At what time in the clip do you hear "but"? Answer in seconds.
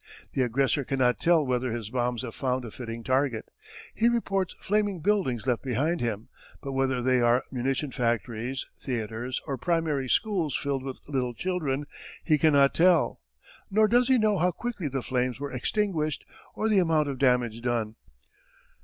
6.59-6.71